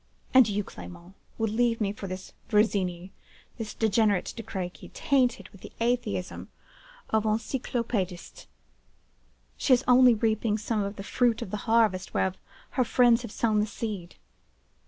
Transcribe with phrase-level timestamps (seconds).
[0.33, 5.71] And you, Clement, would leave me for this Virginie,—this degenerate De Crequy, tainted with the
[5.79, 6.49] atheism
[7.11, 8.47] of the Encyclopedistes!
[9.57, 12.37] She is only reaping some of the fruit of the harvest whereof
[12.71, 14.15] her friends have sown the seed.